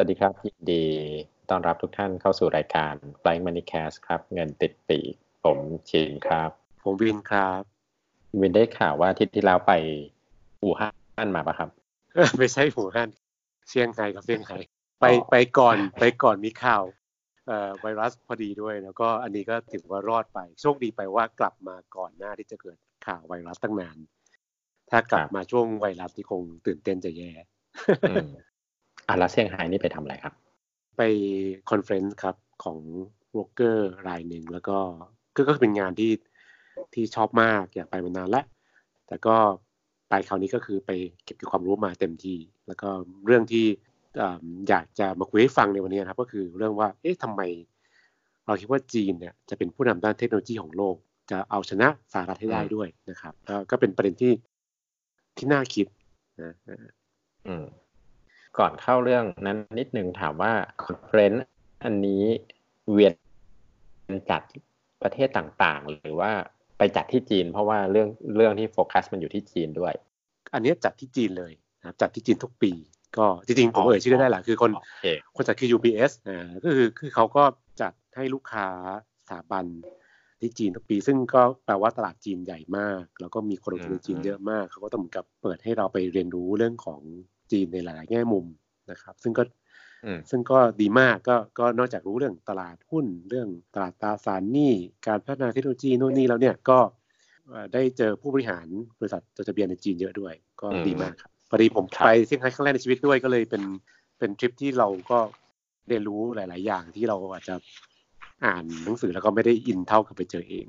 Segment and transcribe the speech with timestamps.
[0.00, 0.84] วัสดีครับยินดี
[1.50, 5.58] ต้อนรับทุกท่านเข้าสู่รายการ Flying Money Cast ครับ เงินติดปีกผม
[5.90, 6.50] ชินครับ
[6.82, 7.62] ผมวินครับ
[8.40, 9.72] วินได้ข่าวว่าอาทิตย์ที่แล้วไป
[10.62, 11.68] อู่ฮั่นมาปะครับ
[12.38, 13.10] ไม่ใช่หูฮั่น
[13.68, 14.58] เชียงไฮ้กับเชียงไฮ้
[15.00, 16.82] ไปไปก่อนไปก่อนมีข่าว
[17.46, 23.98] เอ่อไวรัสพอดีด้วย แล้วก็อันนี้ก็ถือว่ารอดไป โชคดีไปว่ากลับมาก่อนหน้าที่จะเกิดข่าวไวรัสตั้งนาน
[24.90, 27.32] ถ้ากลับมาช่วงไวรัสที่คงตื่นเต้นจะแย่
[29.10, 30.34] อืมอะแล้วเซี่ยงไฮ้นี่ไปทำอะไรครับ
[30.96, 31.02] ไป
[31.70, 32.78] conference ครับของ
[33.36, 34.78] วอลเกอร์รายหนึ่งแล้วก็
[35.36, 36.12] ก็ก็เป็นงานที่
[36.94, 38.44] ที่ชอบมากอยากไปมานานแล้ว
[39.06, 39.36] แต่ก็
[40.08, 40.90] ไปคราวนี้ก็คือไป
[41.24, 42.88] เก็บเกี่ยวความรู้มาเต็มที่ แล้วก็
[43.26, 43.66] เรื่องที่
[44.16, 47.40] เอิ่มอยากจะมาคุยให้ฟังในวันนี้นะครับ ก็คือเรื่องว่าเอ๊ะทำไม
[48.46, 50.96] เราคิดว่าจีนเนี่ยจะเป็นผู้นำด้านเทคโนโลยีของโลก
[51.30, 54.32] จะเอาชนะสหรัฐให้ได้ด้วยนะครับก็ก็เป็นประเด็นที่
[55.36, 55.86] ที่น่าคิด
[56.42, 56.52] นะ
[57.46, 57.64] อืม
[58.58, 60.52] ก่อนเข้าเรื่องนั้นนิดนึงถามว่า
[60.84, 61.44] conference
[61.84, 62.22] อันนี้
[62.92, 63.14] เวียน
[64.30, 64.42] จัด
[65.02, 66.32] ประเทศต่างๆ หรือว่า
[66.78, 69.94] ไปจัดที่จีน เพราะว่าเรื่องเรื่องที่โฟกัสมันอยู่ที่จีนด้วย
[70.54, 72.72] อันเนี้ยจัดที่จีนเลยนะครับจัดที่จีนทุกปี
[73.18, 77.44] ก็จริงๆผมเอ่ยชื่อได้แหละคือคนโอเคคนจัดคือ UBS อ่าก็คือคือเขาก็
[77.80, 78.68] จัดให้ลูกค้า
[79.20, 79.64] สถาบัน
[80.40, 87.00] ที่จีนทุกปี ซึ่งก็แปลว่าตลาดจีนใหญ่มาก แล้วก็มีคนลงทุนในจีนเยอะมากเขาก็ต้องเหมือนกับเปิดให้เราไปเรียนรู้เรื่องของ
[87.52, 88.44] จีนในหลายๆแง่มุม
[88.90, 89.42] นะครับ ซึ่งก็
[90.04, 94.72] อืมซึ่งก็ดีมากก็ก็นอกจากรู้เรื่องตลาดหุ้นเรื่องตลาดตราสารหนี้
[95.06, 96.78] การพัฒนาเทคโนโลยีโน่นนี่แล้วเนี่ยก็
[97.48, 98.66] เอ่อได้เจอผู้บริหาร
[99.00, 103.62] บริษัทจดทะเบียนในจีนเยอะด้วย ก็อืมดีมากครับพอดีผมครับไปเซี่ยงไฮ้ครั้งแรกในชีวิตด้วยก็เลยเป็น
[104.18, 105.18] เป็นทริปที่เราก็
[105.88, 107.54] เรียนรู้หลาย ๆ อย่างที่เราอาจจะ
[108.44, 110.66] อ่านหนังสือแล้วก็ไม่ได้อินเท่ากับไปเจอเอง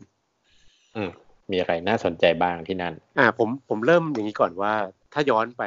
[0.95, 1.09] อืม
[1.51, 4.73] มีอะไรน่าสนใจบ้างที่นั่น อ่า ผมผมเริ่มอย่างนี้ก่อนว่า
[5.13, 5.63] ถ้าย้อนไป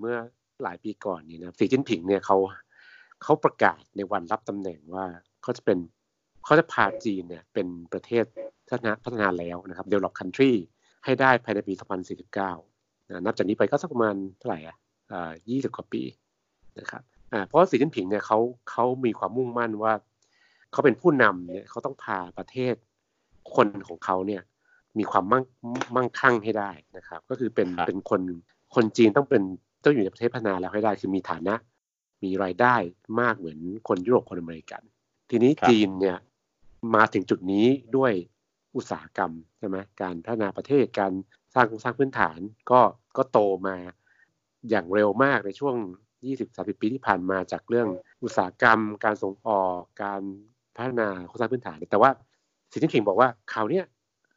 [0.00, 0.16] เมื่อ
[0.62, 2.36] หลายปีก่อนนี่นะสีจิ้นผิงเนี่ยเขา
[3.22, 5.06] เขาประกาศในวันรับตำแหน่งว่า
[5.42, 5.78] เขาจะเป็น
[6.44, 8.24] เขาจะพาจีนเนี่ยเป็นประเทศ
[8.68, 10.52] พัฒนาพัฒนาแล้วนะครับ develop country
[11.04, 11.74] ให้ได้ภายในปี
[12.40, 14.76] 2049นะนับจากนี้ไปก็สักประมาณเท่าไหร่อะ
[15.12, 16.02] อ่า20กว่าปี
[16.78, 18.38] นะครับอ่าเพราะว่าสีจิ้นผิงเนี่ยเขา
[18.70, 19.92] เขามีความมุ่งมั่นว่า
[20.72, 22.74] เขาเป็นผู้นำเนี่ยเขาต้องพาประเทศ
[23.54, 24.42] คนของเขาเนี่ย
[24.98, 25.44] มีความมั่ง
[25.96, 28.20] มั่งคั่งให้ได้นะครับ ก็คือเป็นครับเป็นคน
[28.74, 29.42] คนจีนต้องเป็น
[29.84, 31.54] ต้องอยู่ในประเทศพัฒนาแล้วให้ได้คือมีฐานะ
[32.24, 32.74] มีรายได้
[33.20, 33.58] มากเหมือน
[33.88, 34.82] คนยุโรปคนอเมริกัน
[35.30, 36.18] ทีนี้ครับจีนเนี่ย
[36.94, 37.66] มาถึงจุดนี้
[37.96, 38.12] ด้วย
[38.76, 41.12] อุตสาหกรรมใช่ไหมการพัฒนาประเทศการ
[41.54, 42.38] สร้างโครงสร้างพื้นฐาน
[42.70, 42.80] ก็
[43.16, 43.76] ก็โตมา
[44.70, 45.76] อย่างเร็วมากในช่วง
[46.28, 47.88] 20-30 ปีที่ผ่านมาจากเรื่อง
[48.22, 50.22] อุตสาหกรรม การส่งออกการ
[50.76, 52.10] พัฒนาโครงสร้างพื้นฐาน แต่ว่า
[52.70, 53.84] สีจิ้นผิงบอกว่าคราวเนี้ย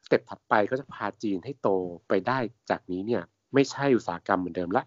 [0.04, 1.68] สเต็ปถัดไปก็จะพาจีนให้โต
[2.08, 2.38] ไปได้
[2.70, 3.22] จากนี้เนี่ย
[3.54, 4.84] ไม่ใช่อุตสาหกรรมเหมือนเดิมละ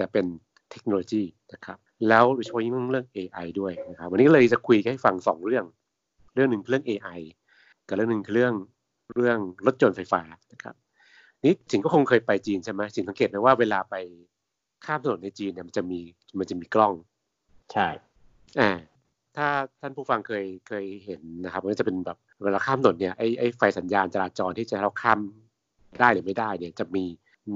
[0.00, 0.26] จะเป็น
[0.70, 1.22] เทคโนโลยี
[1.52, 1.78] นะครับ
[2.08, 5.64] แล้วโดยเฉพาะยิ่งเรื่อง AI ด้วยนะครับวันนี้เลยจะคุยให้ฟังสองเรื่อง
[6.34, 7.20] เรื่องหนึ่งคือเรื่อง AI
[7.86, 8.54] กับเรื่องหนึ่งคือเรื่อง
[9.16, 10.22] เรื่องรถยนต์ไฟฟ้า
[10.52, 10.74] นะครับ
[11.44, 13.94] นี่จินก็คงเคยไปจีนใช่ไหมจินสังเกตไหมว่าเวลาไป
[14.84, 16.00] ข้ามถนนในจีนเนี่ยมันจะมี
[16.38, 16.94] มันจะมีกล้อง
[17.72, 17.88] ใช่
[18.60, 18.70] อ่า
[19.36, 19.48] ถ้า
[19.80, 25.20] ท่านผู้ฟังเคยเคยเห็นนะครับมันก็จะเป็นแบบเวลาข้ามถนนเนี่ยไอ้ไอ้ไฟสัญญาณจราจรที่จะให้เราข้าม
[26.00, 27.04] ได้หรือไม่ได้เนี่ยจะมี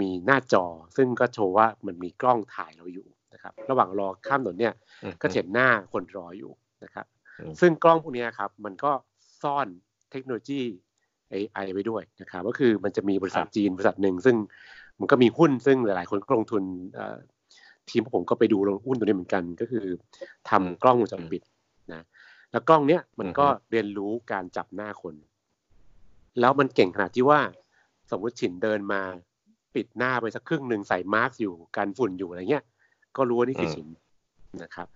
[0.01, 0.65] มีหน้าจอ
[0.97, 6.53] ซึ่งก็โชว์ว่ามันมีกล้องถ่ายเราอยู่นะครับ ระหว่างรอข้ามถนนเนี่ยอืมก็จะเห็นหน้าคนรออยู่
[6.85, 7.07] นะครับ
[7.41, 8.93] อืมซึ่งกล้องพวกเนี้ยครับมันก็
[9.43, 9.67] ซ่อน
[10.11, 10.63] เทคโนโลยี
[11.33, 14.37] AI ไว้ด้วยนะครับ ก็คือมันจะมีบริษัทจีนบริษัทหนึ่งซึ่ง
[15.01, 16.63] มันก็มีหุ้นซึ่งหลาย ๆ คนก็ลงทุน
[16.95, 17.17] เอ่อ
[17.91, 19.87] ทีมผมก็ไปดูลงหุ้นตัวนี้เหมือนกัน ก็คือ
[20.51, 21.43] ทำกล้องวงจรปิด
[21.93, 22.03] นะ
[22.51, 25.15] แล้วกล้องเนี้ยมันก็เรียนรู้การจับหน้าคน
[26.41, 27.41] แล้วมันเก่งขนาดที่ว่า
[28.11, 29.03] สมมติฉินเดินมา
[29.75, 32.65] ปิดหน้าไปสักครึ่งหนึ่งใส่มาร์กอยู่กันฝุ่นอยู่อะไรเงี้ย
[33.17, 33.89] ก็รู้ว่านี่คือฉิน
[34.63, 34.89] นะครับ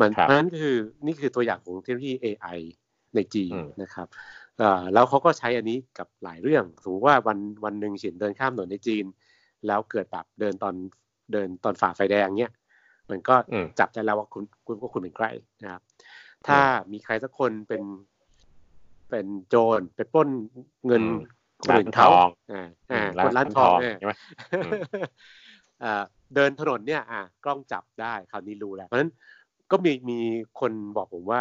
[0.00, 2.58] มันครับเพราะฉะนั้นคือนี่คือตัวอย่างของเทคโนโลยี AI
[3.14, 4.06] ในจีนอืมนะครับ
[4.58, 9.04] เอ่อแล้วเขาก็ใช้อันนี้กับหลายเรื่องสมมติว่าวันวันหนึ่งฉินเดินข้ามถนนในจีน
[9.66, 10.74] แล้วเกิดแบบเดินตอน
[11.32, 12.52] เดินตอนฝ่าไฟแดงเนี่ย
[13.10, 15.26] มันก็อืมจับได้แล้วว่าคุณคุณว่าคุณเป็นใคร
[15.62, 15.82] นะครับ
[16.46, 16.60] ถ้า
[16.92, 17.82] มีใครสักคนเป็น
[19.10, 20.28] เป็นโจรไปปล้น
[20.86, 24.12] เงินอืม คนอื่นเขาร้านทองอ่าอ่าร้าคนนร้านทองเนี่ยใช่ไหม
[24.64, 24.72] อืม
[25.84, 26.02] อ่า
[26.34, 29.12] เดินถนนเนี่ย อ่ากล้องจับได้คราวนี้รู้แล้ว เพราะฉะนั้น
[29.70, 30.18] ก็มีมี
[30.60, 31.40] คนบอกผมว่า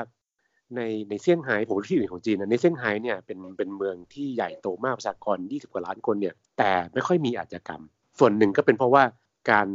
[0.75, 7.81] ในในเซี่ยงไฮ้ผมรู้ที่อื่นของจีนนะในเซี่ยงไฮ้เนี่ยเป็นเป็นเมืองที่ใหญ่โตมากประชากร 20 กว่าล้านคนเนี่ย แต่ไม่ค่อยมีอาชญากรรม
[8.19, 9.03] ส่วนหนึ่งก็เป็นเพราะว่า
[9.51, 9.67] การ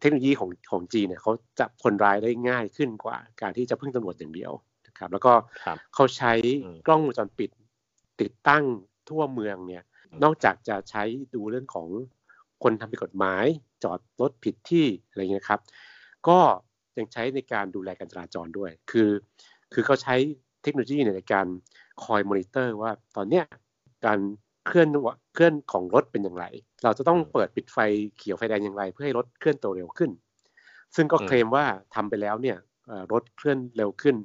[0.00, 4.52] เทคโนโลยีของของจีนเนี่ยเขาจับคนร้ายได้ง่ายขึ้นกว่า การที่จะพึ่งตำรวจอย่างเดียว
[4.86, 5.32] นะครับ แล้วก็
[5.64, 6.32] ครับเขาใช้
[6.64, 7.50] อืมกล้องวงจรปิด
[8.20, 8.64] ติดตั้ง
[9.08, 9.82] ทั่วเมืองเนี่ย
[10.12, 11.02] อืมนอกจากจะใช้
[11.34, 11.88] ดูเรื่องของ
[12.62, 13.44] คนทำผิดกฎหมาย
[13.84, 15.60] จอดรถผิดที่อะไรเงี้ยครับ
[16.28, 16.38] ก็
[16.98, 19.10] ยังใช้ในการดูแลการจราจรด้วย คือ
[19.72, 20.16] คือเขาใช้
[20.62, 21.46] เทคโนโลยีในการ
[22.04, 23.44] คอยมอนิเตอร์ว่าตอนเนี้ย
[24.06, 24.18] การ
[24.66, 24.88] เคลื่อน
[25.34, 26.44] เคลื่อนของรถเป็นอย่างไร
[26.84, 27.78] เราจะต้องเปิดปิดไฟ
[28.16, 30.10] เขียวไฟแดงอย่างไร เพื่อให้รถเคลื่อนตัวเร็วขึ้น
[30.96, 31.64] ซึ่งก็เคลมว่า
[31.94, 32.56] ทำไปแล้วเนี่ย
[33.12, 34.16] รถเคลื่อนเร็วขึ้น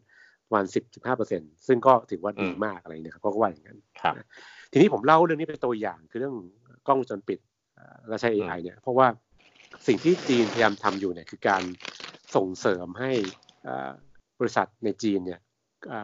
[0.46, 3.80] ประมาณสิบสิบห้าเปอร์เซ็นซึ่งก็ถือว่าดีมากอะไรเนี่ยครับก็ว่าอย่างนั้น
[4.74, 6.36] ทีนี้ผมเล่าเรื่องนี้เป็นตัวอย่างคือเรื่อง
[6.88, 7.40] กล้องวงจรปิด
[8.08, 9.08] และใช้ AI เนี่ยเพราะว่า
[9.88, 11.64] สิ่งที่จีนพยายามทำอยู่เนี่ยคือการ
[12.36, 13.12] ส่งเสริมให้
[14.40, 15.40] บริษัทในจีนเนี่ย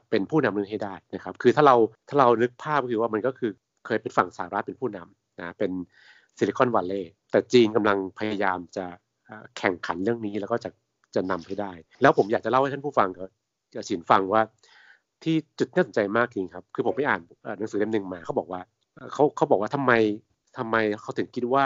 [0.10, 1.75] เป็นผู้นำเรื่องให้ได้นะครับ คือถ้าเรา
[2.10, 3.51] ถ้าเรานึกภาพก็คือว่ามันก็คือ
[3.86, 5.71] เคยเป็นฝั่งสหรัฐเป็นผู้นำนะเป็น
[6.38, 8.86] ซิลิคอนวัลเลย์แต่จีนกำลังพยายามจะ
[9.57, 10.69] แข่งขันเรื่องนี้แล้วก็จะ
[11.16, 11.71] จะนำให้ได้
[12.01, 14.42] แล้วผมอยากจะเล่าให้ท่านผู้ฟังกับสินฟังว่า
[15.24, 17.21] ที่จุดน่าสนใจมากจริงครับ คือผมไปอ่าน
[17.57, 18.62] หนังสือเล่มหนึ่งมาเขาบอกว่า
[19.13, 19.92] เขาเขาบอกว่าทำไม
[20.57, 21.66] ทำไมเขาถึงคิดว่า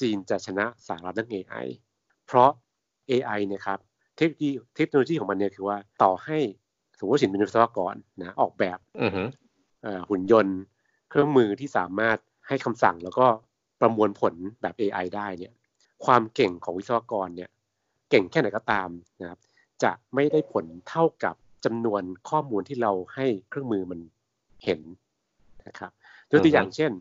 [0.00, 1.66] จีนจะชนะสหรัฐเรื่อง AI
[2.26, 2.50] เพราะ
[3.10, 3.78] AI เนี่ยครับ
[4.16, 6.38] เทคโนโลยีเทคโนโลยีของมันเนี่ยคือว่าต่อให้
[6.96, 8.78] สมมติว่าสินเป็นวิศวกรนะออกแบบ
[10.10, 10.58] หุ่นยนต์
[11.10, 13.26] เครื่องมือที่สามารถให้คำสั่งแล้วก็
[13.80, 15.52] ประมวลผลแบบ AI ได้เนี่ย
[16.04, 17.50] ความเก่งของวิศวกรเนี่ย
[18.10, 18.88] เก่งแค่ไหนก็ตาม
[19.20, 19.40] นะครับ
[19.82, 21.34] จะไม่ได้ผลเท่ากับ
[21.64, 24.00] จำนวนข้อมูลที่เราให้เครื่องมือมัน
[24.64, 24.80] เห็น
[25.66, 25.90] นะครับ
[26.30, 26.92] ยกตัวอย่างเช่น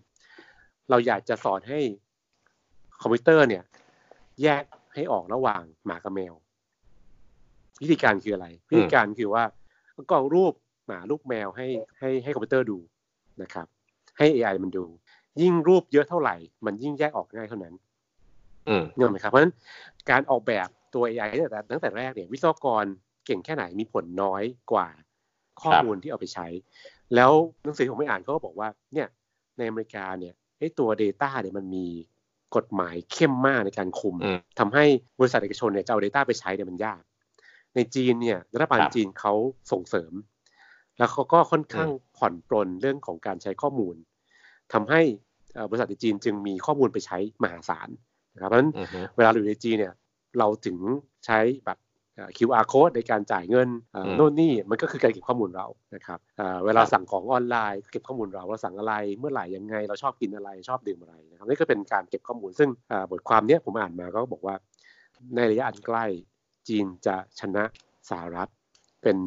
[0.90, 1.80] เราอยากจะสอนให้
[3.02, 3.64] คอมพิวเตอร์เนี่ย
[4.44, 4.64] แยก
[4.94, 6.34] ให้ออกระหว่างหมากับแมว
[7.82, 9.44] วิธีการคืออะไรวิธีการคือว่า
[10.12, 10.54] ก็รูป
[10.88, 11.68] หมารูปแมวให้
[12.00, 12.78] ให้ให้คอมพิวเตอร์ดู
[13.42, 13.68] นะครับ
[14.18, 14.86] ให้ AI มันดู
[15.42, 16.36] ยิ่งรูปเยอะเท่าไหร่
[16.66, 17.76] มันยิ่งแยกออกง่ายเท่านั้น
[18.96, 19.54] เนไหมครับเพราะฉะนั้น
[20.10, 22.86] การออกแบบตัว AI ตั้งแต่ตั้งแต่แรกเนี่ยวิศวกร
[23.30, 24.90] เก่งแค่ไหนมีผลน้อยกว่า
[25.62, 26.48] ข้อมูลที่เอาไปใช้
[27.16, 27.31] แล้ว
[27.64, 29.08] หนังสือผมไม่อ่านเขาก็บอกว่าเนี่ย
[29.58, 31.86] ในอเมริกาเนี่ยไอ้ตัว Data เนี่ยมันมี
[32.56, 34.16] กฎหมายเข้มมากในการคุม
[34.60, 34.86] ทำให้
[35.20, 37.02] บริษัทเอกชนเนี่ยจะเอา Data ไปใช้เนี่ยมันยาก
[37.76, 39.34] ในจีนเนี่ยรัฐบาลจีนเขา
[39.72, 40.14] ส่งเสริม
[40.98, 43.96] แล้วเขาก็ค่อนข้างผ่อนปลนเรื่องของการใช้ข้อมูล
[44.74, 45.02] ทำให้
[45.70, 47.90] บริษัทในจีนจึงมีข้อมูลไปใช้มหาศาล
[48.34, 48.72] นะครับเพราะฉะนั้น
[49.16, 49.94] เวลาเราอยู่ในจีนเนี่ย
[50.40, 50.78] เราถึง
[51.26, 51.78] ใช้แบบ
[52.38, 53.69] QR code ในการจ่ายเงิน
[54.16, 56.19] โน่นนี่มันก็คือการเก็บข้อมูลเรานะครับ
[56.66, 62.69] เวลาสั่งของออนไลน์เก็บข้อมูลเราเราสั่งอะไรเมื่อไหร่ยังไง เราชอบกินอะไรชอบดื่มอะไรนะครับนี่ก็เป็นการเก็บข้อมูล ซึ่ง
[63.12, 64.56] บทความนี้ผมอ่านมาก็บอกว่า
[65.36, 66.06] ในระยะอันใกล้
[66.68, 67.63] จีนจะชนะ
[68.10, 68.50] สหรัฐ
[69.04, 69.18] เป็น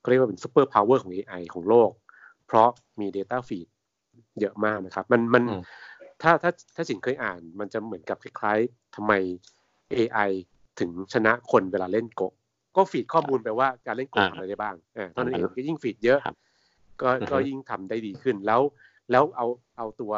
[0.00, 1.90] เขาเรียกว่าเป็น superpower ของ AI ของโลก
[2.46, 2.68] เพราะ
[3.00, 3.68] มี Data Feed
[4.40, 5.44] เยอะมากนะครับ มันมัน
[6.22, 9.12] ถ้าถ้าถ้าสินเคยอ่านมันจะเหมือนกับคล้ายๆทำไม
[9.96, 10.30] AI
[10.78, 12.22] ถึงชนะคนเวลาเล่นโกะ
[12.76, 16.18] ก็ feed ข้อมูลไปว่าการเล่นโกะทำอะไรได้บ้างอ่าตอนนั้นเองก็ยิ่ง feed เยอะ
[17.00, 18.60] ก็ก็ยิ่งทำได้ดีขึ้นแล้ว
[19.10, 19.46] แล้วเอา
[19.76, 20.12] เอาตัว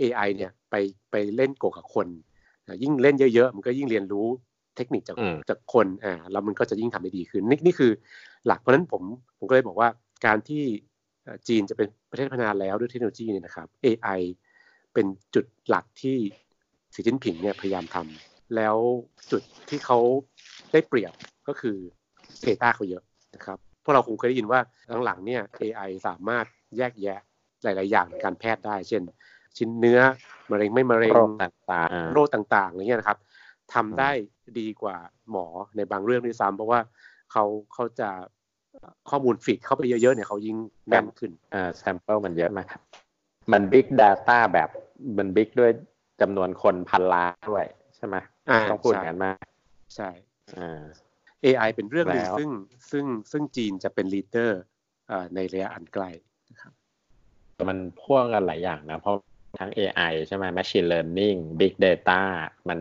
[0.00, 0.74] AI เนี่ยไป
[1.10, 2.06] ไปเล่นโกกับคน
[2.82, 4.26] ยิ่งเล่นเยอะๆ มันก็ยิ่งเรียนรู้
[4.76, 5.16] เทคนิคจาก
[5.48, 7.90] จากคนอ่าแล้วมันก็จะยิ่งทำได้ดีขึ้นนี่นี่คือ
[8.46, 9.02] หลักเพราะนั้นผม
[9.38, 9.88] ผมก็เลยบอกว่า
[10.26, 10.64] การที่
[11.48, 14.20] จีนจะเป็นประเทศพัฒนาแล้วด้วยเทคโนโลยีเนี่ยนะครับ AI
[14.94, 16.16] เป็นจุดหลักที่
[16.94, 18.76] สีจิ้นผิงเนี่ยพยายามทำ แล้ว
[19.30, 19.98] จุดที่เขา
[20.72, 21.12] ได้เปรียบ
[21.48, 21.76] ก็คือ
[22.46, 23.02] Data เขาเยอะ
[23.34, 24.60] นะครับพวกเราคงเคยได้ยินว่า
[25.04, 26.44] หลังๆเนี่ย AI สามารถ
[26.76, 27.20] แยกแยะ
[27.62, 29.02] หลาย ๆ อย่างในการแพทย์ได้ เช่น
[29.58, 30.00] ชิ้นเนื้อ
[30.50, 33.18] มะเร็งไม่มะเร็งโรคต่างๆโรคต่างๆอะไรเงี้ยนะครับ
[33.74, 34.10] ทำได้
[34.58, 34.96] ดีกว่า
[35.30, 36.80] หมอในบางเรื่องด้วยซ้ำเพราะว่า
[37.32, 37.44] เขา
[37.74, 38.08] เขาจะ
[39.10, 40.56] ข้อมูล feed เข้าไปเยอะ ๆ เนี่ยเขายิ่ง
[40.88, 42.82] แม่นขึ้นอ่า sample มันเยอะมากครับ
[43.52, 44.68] มัน big data แบบ
[45.18, 45.70] มัน big ด้วย
[46.20, 48.18] จำนวนคนพันล้านด้วยใช่ไหม
[48.70, 49.38] ต้องพูดอย่างนั้นมาก
[49.96, 50.10] ใช่
[50.58, 50.82] อ่า
[51.44, 52.50] AI เป็นเรื่องหนึ่งซึ่ง
[52.90, 54.60] ซึ่งซึ่งจีนจะเป็นลีดเดอร์
[55.34, 56.10] ในระยะอันใกล้
[56.50, 56.72] นะครับ
[57.68, 59.16] มันพ่วงกันหลายอย่างนะ เพราะ
[59.60, 62.20] ทั้ง AI ใช่ไหม Machine Learning Big Data
[62.68, 62.78] มัน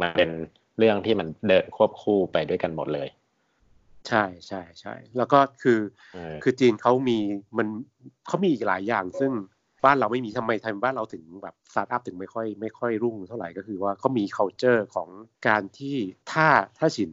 [0.00, 0.30] มันเป็น
[0.78, 3.08] เรื่องที่มันเดินควบคู่ไปด้วยกันหมดเลย
[4.08, 5.80] ใช่ใช่ใช่แล้วก็คือ
[6.42, 7.18] คือจีนเขามี
[7.58, 7.68] มัน
[8.26, 9.32] เขามีอีกหลายอย่างซึ่ง
[9.84, 15.08] บ้านเราไม่มีทำไมทำบ้านเราถึงแบบสตาร์ทอัพถึงไม่ค่อยไม่ค่อยรุ่งเท่าไหร่ก็คือว่าเขามี culture ของ
[15.48, 15.96] การที่
[16.32, 16.46] ถ้า
[16.78, 17.12] ถ้าฉิน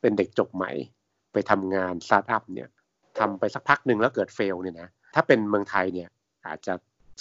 [0.00, 0.72] เป็นเด็กจบใหม่
[1.32, 2.68] ไปทำงานสตาร์ทอัพเนี่ย
[3.18, 6.08] ทำไปสักพักหนึ่งแล้วเกิดเฟลเนี่ยนะถ้าเป็นเมืองไทยเนี่ย
[6.46, 6.72] อาจจะ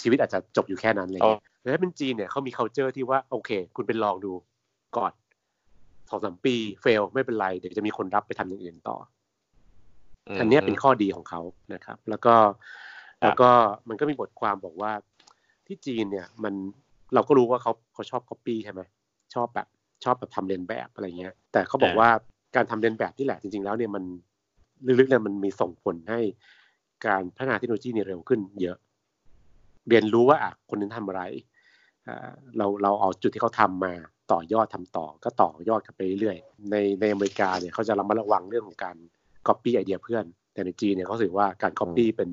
[0.01, 1.21] ชีวิตอาจจะจบอยู่แค่นั้นเลย
[1.60, 4.31] แต่ถ้าเป็นจีนเนี่ยเขามี culture ที่ว่าโอเค คุณเป็นลองดู
[4.98, 5.13] ก่อน
[6.10, 8.98] สองสามปีเฟลไม่เป็นไร เดี๋ยวจะมีคนรับไปทำอย่างอื่นต่อ
[10.39, 11.41] อันนี้เป็นข้อดีของเขา
[11.74, 12.36] นะครับ แล้วก็
[13.21, 13.49] แล้วก็
[13.89, 14.91] มันก็มีบทความบอกว่า
[15.67, 16.53] ที่จีนเนี่ยมัน
[17.13, 18.81] เราก็รู้ว่าเขาเขาชอบก๊อปปี้ใช่ไหม
[19.33, 19.67] ชอบแบบ
[20.03, 22.09] ชอบแบบทำเลียนแบบอะไรเงี้ย แต่เขาบอกว่า
[22.55, 24.03] การทำเลียนแบบนี่แหละจริง ๆ แล้วเนี่ยมัน
[24.99, 26.19] ลึกๆเนี่ยมันมีส่งผลให้
[27.07, 28.77] การพัฒนาเทคโนโลยีเนี่ยเร็วขึ้น เยอะ
[29.89, 31.21] เรียนรู้ว่าอะคนนั้นทำอะไร
[32.57, 33.93] เราเราเอาจุดที่เขาทำมา
[34.31, 38.95] ต่อยอดทำต่อ ก็ต่อยอดกันไปเรื่อยๆในในอเมริกาเนี่ยเขาจะระมัดระวังเรื่องของการ
[39.47, 42.29] ก๊อปปี้ไอเดียเพื่อน แต่ในจีนเนี่ยเขาถือว่าการก๊อปปี้เป็น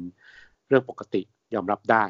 [0.69, 1.23] เรื่องปกติ
[1.55, 2.05] ยอมรับได้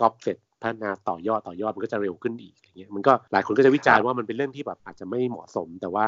[0.00, 6.04] ก๊อปเสร็จพัฒนาต่อยอดต่อยอดมันก็จะเร็วขึ้นอีกอย่างเงี้ยมันก็หลายคนก็จะวิจารณ์ว่ามันเป็นเรื่องที่แบบอาจจะไม่เหมาะสม แต่ว่า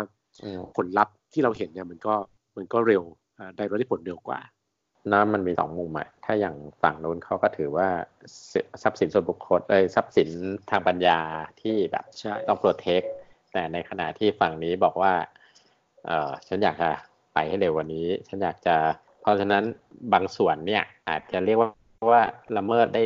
[0.76, 2.14] ผลลัพธ์ที่เราเห็นเนี่ยมันก็
[2.56, 3.02] มันก็เร็ว
[3.56, 4.40] ได้ได้ผลเร็วกว่า
[5.12, 7.88] นะมันมีสองมุมอะถ้าอย่างฝั่งนู้นเขาก็ถือว่า
[8.82, 10.28] ทรัพย์สินส่วนบุคคลเอ้ทรัพย์สิน
[10.70, 11.18] ทางปัญญา
[11.60, 12.04] ที่แบบ
[12.48, 13.02] ต้องโปรเทค
[13.52, 15.12] แต่ในขณะที่ฝั่งนี้บอกว่า
[16.06, 16.90] เออฉันอยากจะ
[17.34, 18.76] ไปให้เร็วกว่านี้ ฉันอยากจะ
[19.20, 19.64] เพราะฉะนั้น
[20.12, 21.68] บางส่วนเนี่ยอาจจะเรียกว่า
[22.10, 22.22] ว่า
[22.58, 23.02] ละเมิดได้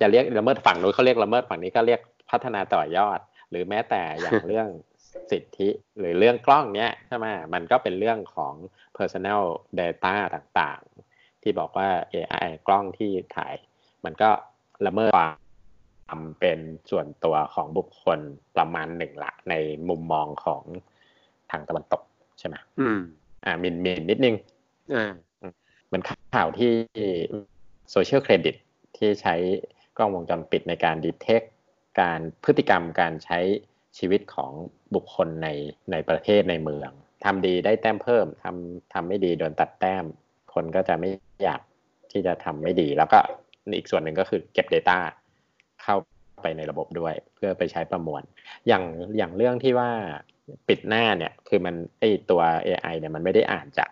[0.00, 3.18] จะเรียกละเมิดฝั่งนู้นเขาเรียกละเมิดฝั่งนี้ก็เรียกพัฒนาต่อยอด
[3.50, 4.68] หรือแม้แต่อย่างเรื่อง
[5.30, 8.54] สิทธิหรือเรื่องกล้องเนี้ยใช่ไหมมันก็เป็นเรื่องของ
[8.96, 9.42] personal
[9.80, 13.54] data ต่างๆ ที่บอกว่า AI กล้องที่ถ่าย
[14.04, 14.30] มันก็
[14.86, 16.58] ละเมิดความเป็น
[16.90, 18.18] ส่วนตัวของบุคคล
[18.56, 19.54] ประมาณหนึ่งละใน
[19.88, 20.62] มุมมองของ
[21.50, 22.02] ทางตะวันตก
[22.38, 23.00] ใช่ไหมอืม
[23.44, 24.34] อ่ามินมินนิดนึง
[24.94, 25.12] อ่า
[25.86, 26.02] เหมือน
[26.34, 26.72] ข่าวที่
[27.90, 28.54] โซเชียลเครดิต
[28.96, 29.34] ที่ใช้
[29.96, 31.42] กล้องวงจรปิดในการดีเทค
[32.00, 33.38] การพฤติกรรมการใช้
[33.98, 34.52] ชีวิตของ
[34.94, 35.48] บุคคลใน
[35.92, 36.90] ในประเทศในเมือง
[37.24, 40.04] ทำดีได้แต้มเพิ่มทำทำไม่ดีโดนตัดแต้ม
[40.54, 41.10] คนก็จะไม่
[41.44, 41.60] อยาก
[42.12, 43.18] ที่จะทำไม่ดี แล้วก็
[43.76, 44.98] อีกส่วนหนึ่งก็คือเก็บ Data
[45.82, 45.96] เข้า
[46.42, 48.22] ไปในระบบด้วย เพื่อไปใช้ประมวล
[48.68, 48.84] อย่าง
[49.16, 49.90] อย่างเรื่องที่ว่า
[50.68, 53.88] ปิดหน้าเนี่ยคือมันไอตัว AI เนี่ยมันไม่ได้อ่านจาก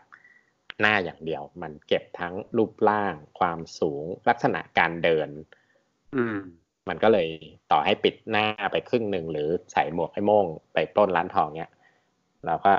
[0.80, 5.28] หน้าอย่างเดียว มันเก็บทั้งรูปร่าง ความสูงลักษณะการเดิน
[6.16, 6.38] อืม
[6.88, 7.28] มันก็เลย
[7.72, 11.72] ต่อให้ปิดหน้าไปครึ่งหนึ่งหรือใส่หมวกไอ้โม่งไปปล้นร้านทองเนี้ย
[12.46, 12.72] เราก็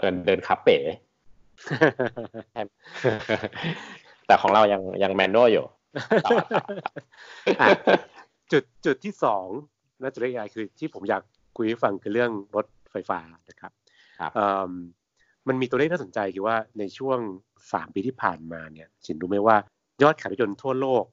[0.00, 0.78] เอิญเดินคับเป๋
[4.26, 5.66] แต่ของเรายังยังแมนนวลอยู่
[8.52, 9.46] จุดจุดที่สอง
[10.02, 11.22] น่าจะเรียกอะไรคือที่ผมอยาก
[11.56, 13.72] คุยให้ฟังคือเรื่องรถไฟฟ้านะครับ
[15.48, 17.18] มันมีตัวเลขน่าสนใจคือว่าในช่วง
[17.72, 19.56] สามปีที่ผ่านมาเนี่ยฉินรู้ไหมว่า
[20.02, 21.04] ยอดขายรถยนต์ทั่วโลก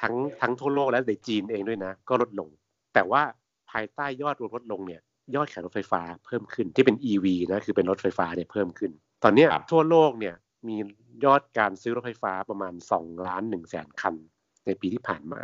[0.00, 2.48] ทั้งทั้งทั่วโลกและในจีนเองด้วยนะ ก็ลดลง
[2.94, 3.22] แต่ว่า
[3.70, 5.00] ภายใต้ยอดรวมลดลงเนี่ย
[5.34, 8.90] ยอดขายรถไฟฟ้าเพิ่มขึ้นที่เป็น EV นะคือเป็นรถไฟฟ้าเนี่ยเพิ่มขึ้น
[9.24, 10.34] ตอนนี้ทั่วโลกเนี่ย
[10.68, 10.76] มี
[11.24, 14.14] ยอดการซื้อรถไฟฟ้าประมาณ2ล้าน1แสนคัน
[14.66, 15.40] ในปีที่ผ่านมา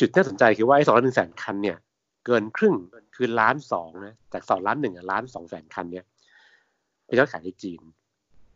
[0.00, 1.78] จุดที่น่าสนใจคือว่าไอ้สองล้านหนึ่งแสนคันเนี่ย
[2.26, 2.74] เกินครึ่ง
[3.16, 6.11] คือล้านสองนะจากสองล้านหนึ่งล้านสองแสนคันเนี่ยเป็น
[7.18, 7.80] ยอดขายในจีน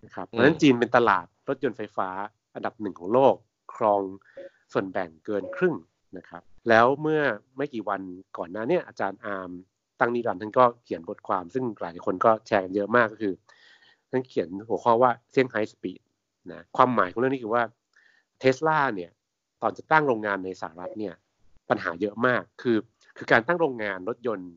[0.04, 2.08] นะครับเพราะฉะนั้นจีนเป็นตลาดรถยนต์ไฟฟ้า
[2.54, 3.34] อันดับหนึ่งของโลก
[3.74, 4.02] ครอง
[4.72, 5.74] ส่วนแบ่งเกินครึ่ง
[6.18, 7.22] นะครับ แล้วเมื่อ
[7.56, 8.00] ไม่กี่วัน
[8.38, 9.50] ก่อนหน้านี้อาจารย์อาร์ม
[10.00, 13.34] ตั้งนิรันดรท่านก็เขียนบทความ ซึ่งหลายคนก็แชร์กันเยอะมากก็คือ
[14.10, 16.00] ท่านเขียนหัวข้อว่าเซี่ยงไฮ้ speed
[16.52, 17.62] นะความหมายของเรื่องนี้คือว่า
[18.38, 19.10] เทสลาเนี่ย
[19.62, 21.14] ตอนจะตั้งโรงงานในสหรัฐเนี่ย
[21.70, 22.78] ปัญหาเยอะมากคือ
[23.16, 24.52] คือการตั้งโรงงานรถยนต์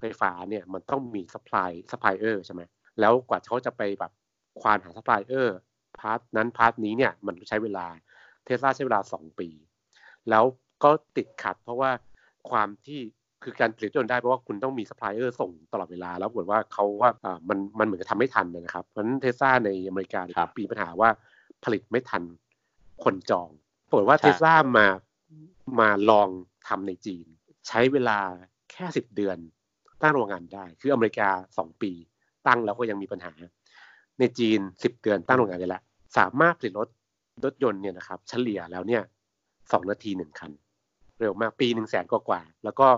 [0.00, 2.62] ไฟฟ้าเนี่ยมันต้องมี supply supplier ใช่ไหม
[3.00, 4.12] แล้วกว่าเขาจะไปแบบ
[4.60, 7.86] ควานหา supplier part นั้น part นี้เนี่ยมันใช้เวลา
[8.44, 9.48] เทสลาใช้เวลาสองปี
[10.30, 10.44] แล้ว
[10.84, 11.90] ก็ติดขัดเพราะว่า
[12.50, 13.00] ความที่
[13.42, 20.20] คือการผลิตรถยนต์ได้เพราะว่าคุณต้องมีซัพพลายเออร์ส่งตลอดเวลา แล้วปรากฏว่าเขาว่าอ่ามันมันเหมือนจะทำไม่ทันนะครับ เพราะฉะนั้นเทสลาในอเมริกา
[20.56, 21.10] มีปัญหาว่า
[21.64, 22.22] ผลิตไม่ทัน
[23.04, 23.48] คนจอง
[23.88, 24.86] ปรากฏว่าเทสลามา
[25.80, 26.28] มาลอง
[26.68, 27.26] ทำในจีน
[27.68, 28.18] ใช้เวลา
[28.70, 29.38] แค่สิบเดือน
[30.02, 31.92] ตั้งโรงงานได้ คืออเมริกาสองปี
[32.48, 33.32] ตั้งแล้วก็ยังมีปัญหา
[34.20, 35.82] ในจีนสิบเดือนตั้งโรงงานได้แล้ว
[36.18, 36.88] สามารถผลิตรถ
[37.44, 39.02] รถยนต์เนี่ยนะครับ เฉลี่ยแล้วเนี่ย
[39.72, 40.50] สองนาทีหนึ่งคัน
[41.20, 42.88] เร็วมากปีหนึ่งแสนกว่าแล้วก็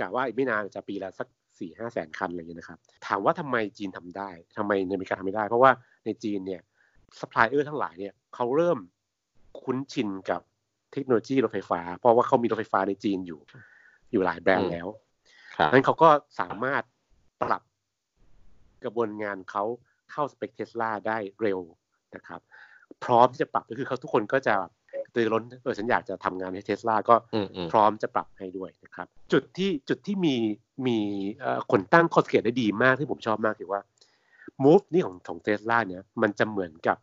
[0.00, 1.28] กะว่าอีกไม่นานจะปีละสัก
[1.58, 5.70] สี่ห้าแสนคันอะไรเงี้ยนะครับ ถามว่าทำไมจีนทำได้ทำไมในอเมริกาทำไม่ได้ เพราะว่า
[6.04, 6.60] ในจีนเนี่ย
[7.20, 8.78] ซัพพลายเออร์ทั้งหลายเนี่ยเขาเริ่ม
[9.62, 10.40] คุ้นชินกับ
[10.92, 13.40] เทคโนโลยีรถไฟฟ้า เพราะว่าเขามีรถไฟฟ้าในจีนอยู่
[14.10, 14.86] อยู่หลายแบรนด์แล้ว
[15.72, 16.08] นั้นเขาก็
[16.40, 16.82] สามารถ
[17.42, 17.62] ปรับ
[18.84, 19.64] กระบวนงานเขา
[20.10, 21.60] เข้าสเปคเทสลาได้เร็ว
[22.14, 22.40] นะครับ
[23.04, 24.54] พร้อมที่จะปรับก็คือเขาทุกคนก็จะ
[25.14, 27.14] ตื่นร้นเออฉันอยากจะทำงานให้เทสลาก็
[27.72, 30.36] พร้อมจะปรับให้ด้วยนะครับ จุดที่จุดที่มี
[30.86, 30.98] มี
[31.70, 33.80] คนตั้งข้อสังเกตได้ดีมากที่ผมชอบมากคือว่า
[34.64, 36.98] move นี่ของของเทสลาเนี่ยมันจะเหมือนกับ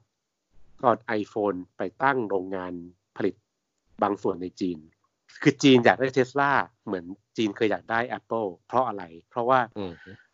[0.84, 2.74] ตอน iPhone ไปตั้งโรงงาน
[3.18, 3.36] ผลิต
[4.04, 4.78] บางส่วนในจีน
[5.44, 6.52] คือจีนอยากได้เทสลา
[6.86, 7.06] เหมือน
[7.38, 9.60] จีนเคยอยากได้ Apple เพราะอะไร เพราะว่า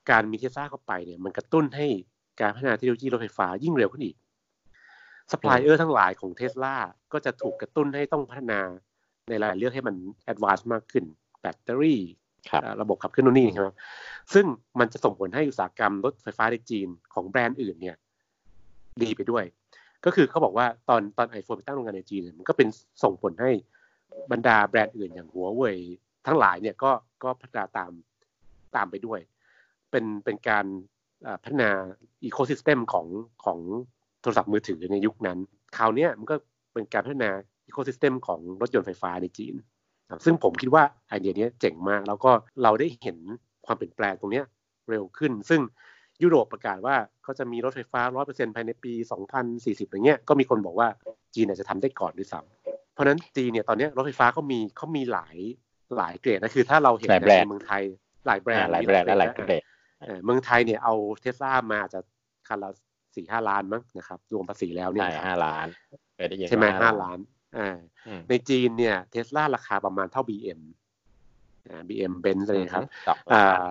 [0.09, 1.87] การมีเทสลาเข้าไปเนี่ยมันกระตุ้นให้
[2.41, 4.15] การพัฒนาเทคโนโลยีรถไฟฟ้ายิ่งเร็วขึ้นอีก
[5.31, 6.75] ซัพพลายเออร์ทั้งหลายของเทสลา
[7.13, 8.59] ก็จะถูกกระตุ้นให้ต้องพัฒนา
[9.29, 11.05] ในหลายเรื่องให้มัน advance มากขึ้น
[11.41, 12.01] แบตเตอรี่
[12.81, 13.69] ระบบขับเคลื่อนนู่นนี่ใช่ไหม
[14.33, 14.45] ซึ่ง
[14.79, 17.95] มันจะส่งผลให้อุตสาหกรรมรถไฟฟ้าในจีนของแบรนด์อื่นเนี่ย
[19.01, 19.43] ดีไปด้วย
[20.05, 22.67] ก็คือเขาบอกว่าตอนตอนไอโฟนไปตั้งโรงงานในจีนมันก็เป็น
[23.03, 23.51] ส่งผลให้
[24.31, 25.77] บรรดาแบรนด์อื่นอย่างหัวเว่ย
[26.25, 26.91] ทั้งหลายเนี่ยก็
[27.23, 27.91] ก็พัฒนาตาม
[28.75, 29.19] ตามไปด้วย
[29.93, 30.65] เป็นเป็นการ
[31.43, 31.69] พัฒนา
[32.23, 33.07] ecosystem ของ
[33.45, 33.59] ของ
[34.21, 35.37] โทรศัพท์มือถือในยุคนั้น
[35.77, 36.35] คราวนี้มันก็
[36.73, 37.29] เป็นการพัฒนา
[37.67, 39.55] ecosystem ของรถยนต์ไฟฟ้าในจีน
[40.25, 42.31] ซึ่งผมคิดว่าไอเดียนี้เจ๋งมาก แล้วก็
[42.63, 43.17] เราได้เห็น
[43.65, 44.43] ความเปลี่ยนแปลงตรงนี้
[44.89, 45.61] เร็วขึ้น ซึ่ง
[46.23, 48.93] ยุโรปประกาศว่าเขาจะมีรถไฟฟ้า 100%ภายในปี
[49.41, 50.87] 2040 อย่างเงี้ย ก็มีคนบอกว่า
[51.35, 55.37] จีนจะทำได้ก่อนด้วยซ้ำเพราะนั้นจีนเนี่ยตอนนี้รถไฟฟ้าเขามีเขามีหลาย
[55.97, 57.83] หลายเกรดนะคือถ้าเราเห็นในเมืองไทย
[58.27, 59.63] หลายแบรนด์หลายแบรนด์หลายเกรด
[60.23, 61.99] เมืองไทยเนี่ยเอาเทสลามาจะ
[62.47, 62.69] คันละ
[63.15, 65.67] สี่ห้าล้านมั้งนะครับ รวมภาษีแล้วเนี่ยห้าล้าน
[66.49, 67.19] ใช่ไหมห้าล้าน
[67.57, 67.77] อ่า
[68.29, 70.61] ในจีนเนี่ยเทสลาราคาประมาณเท่าบีเอ็ม
[71.87, 72.83] บีเอ็มเบนซ์เลยครับ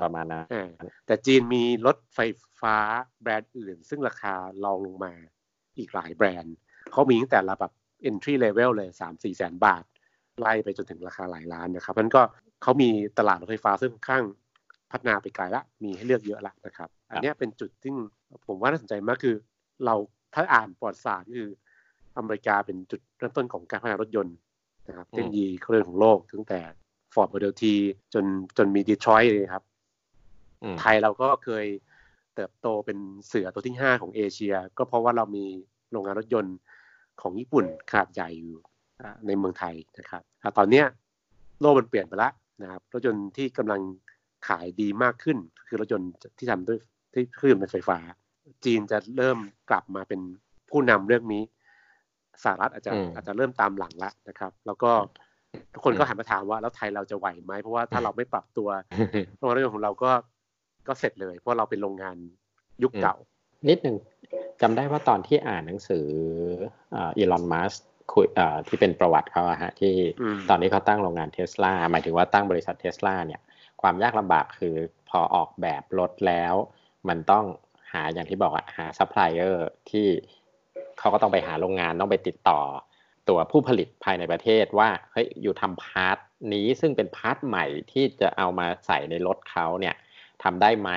[0.05, 0.45] ประมาณนั้น
[1.07, 2.19] แต่จีนมีรถไฟ
[2.61, 2.77] ฟ้า
[3.23, 4.35] แบรนด์อื่น ซึ่งราคา
[4.65, 5.13] รองลงมา
[5.79, 6.55] อีกหลายแบรนด์
[6.93, 7.73] เขามีตั้งแต่ระแบบ
[8.09, 9.85] entry level เลยสามสี่แสนบาท
[10.41, 12.23] ไล่ไปจนถึงราคาหลายล้านนะครับมันก็
[12.63, 14.25] เขามีตลาดรถไฟฟ้าซึ่งค่อนข้าง
[14.93, 17.93] พัฒนาไปไกลละมีให้เลือกเยอะละนะครับ อันนี้เป็นจุดที่
[18.47, 19.37] ผมว่าน่าสนใจมากคือ
[19.85, 19.95] เรา
[20.35, 21.51] ถ้าอ่านประวัติศาสตร์คือ
[22.17, 24.37] อเมริกาเป็นจุดเริ่มต้นของการพัฒนารถยนต์
[24.89, 26.61] นะครับเทคโนโลยีเครื่องของโลกตั้งแต่
[27.15, 27.75] ฟอร์ดโมเดลที
[28.15, 28.25] จน
[28.57, 29.65] จนมีดีทรอยต์เลยครับ
[30.81, 31.67] ไทยเราก็เคย
[32.35, 35.45] เติบโตเป็นเสือตัวที่ห้าของเอเชีย ก็เพราะว่าเรามี
[35.91, 36.57] โรงงานรถยนต์
[37.21, 38.61] ของญี่ปุ่นขนาดใหญ่อยู่
[39.27, 40.23] ในเมืองไทยนะครับ
[40.59, 40.83] ตอนนี้
[41.61, 42.33] โลกมันเปลี่ยนไปแล้ว
[42.63, 43.81] นะครับรถยนต์ที่กำลัง
[44.49, 46.79] ขายดีมากขึ้น คือรถยนต์ที่ทำด้วย
[47.13, 47.99] ที่เครื่องเป็นไฟฟ้า
[48.65, 49.39] จีนจะเริ่ม
[49.71, 50.21] กลับมาเป็น
[50.71, 51.43] ผู้นำเรื่องนี้
[52.43, 54.91] สหรัฐอาจจะอาจจะเริ่มตามหลังแล้วนะครับ แล้วก็
[55.75, 58.69] ทุกคนก็หันมาถามว่าแล้วไทยเราจะไหวไหมเพราะว่าถ้าเราไม่ปรับตัว
[59.39, 60.11] โรงงานรถยนต์ของเราก็
[60.89, 62.17] ก็เสร็จเลย เพราะเราเป็นโรงงาน
[62.83, 63.17] ยุคเก่า
[63.69, 63.97] นิดหนึ่ง
[64.61, 66.07] จำได้ว่าตอนที่อ่านหนังสือ
[66.95, 67.73] อีลอนมัส
[68.13, 68.27] คุย
[68.69, 69.93] ที่เป็นประวัติเขาอะฮะที่
[70.51, 73.41] ตอนนี้เขาตั้งโรงงานเทสลาหมายถึงว่าตั้งบริษัทเทสลาเนี่ย
[73.83, 74.75] ความยากลำบากคือ
[75.09, 76.55] พอออกแบบรถแล้ว
[77.09, 77.45] มันต้อง
[77.93, 80.07] หาอย่างที่บอกอะหาซัพพลายเออร์ที่
[80.99, 82.61] เขาก็ต้องไปหาโรงงานต้องไปติดต่อ
[83.29, 86.19] ตัวผู้ผลิตภายในประเทศว่าเฮ้ย you ทำ part
[86.53, 89.95] นี้ซึ่งเป็น part ใหม่ที่จะเอามาใส่ในรถเขาเนี่ย
[90.43, 90.91] ทำได้ไหม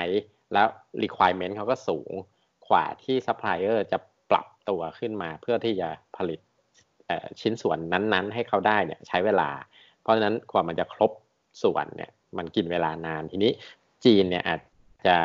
[0.52, 0.66] แล้ว
[1.02, 2.10] requirement เขาก็สูง
[2.70, 3.98] กว่าที่ซัพพลายเออร์จะ
[4.30, 6.40] ปรับตัวขึ้นมาเพื่อที่จะผลิต
[7.40, 9.50] ชิ้นส่วนนั้นๆ ให้เขาได้เนี่ยใช้เวลา
[10.02, 11.10] เพราะฉะนั้นกว่ามันจะครบ
[11.62, 13.52] ส่วนเนี่ย มันกินเวลานานทีนี้
[14.04, 14.60] จีนเนี่ยอาจ
[15.06, 15.16] จะ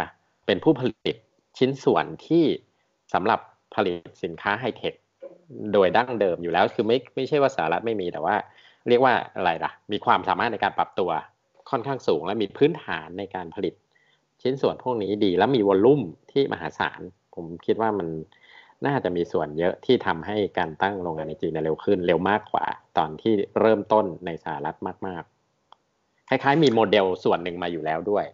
[0.46, 1.16] เป็นผู้ผลิต
[1.58, 2.44] ชิ้นส่วนที่
[3.14, 3.40] สำหรับ
[3.76, 4.94] ผลิตสินค้าไฮเทค
[5.74, 8.36] โดยดั้งเดิมอยู่แล้วคือไม่ไม่ใช่ว่าสหรัฐไม่มีแต่ว่า
[8.90, 11.12] เรียกว่าอะไรล่ะ มีความสามารถในการปรับตัว
[11.70, 13.74] ค่อนข้างสูง และมีพื้นฐานในการผลิต
[14.42, 17.02] ชิ้นส่วนพวกนี้ดี แล้วมีวอลลุ่มที่มหาศาล
[17.36, 18.08] ผมคิดว่ามัน
[18.86, 22.66] น่าจะมีส่วนเยอะที่ทำให้การตั้งโรงงานในจีนเร็วขึ้น เร็วมากกว่า
[22.98, 25.24] ตอนที่เริ่มต้นในสหรัฐมาก
[26.32, 28.26] คล้ายๆ มีโมเดลส่วนหนึ่งมาอยู่แล้วด้วย